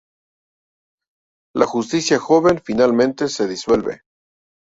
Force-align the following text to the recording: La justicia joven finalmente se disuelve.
La 1.55 1.67
justicia 1.67 2.17
joven 2.17 2.59
finalmente 2.63 3.27
se 3.27 3.47
disuelve. 3.47 4.01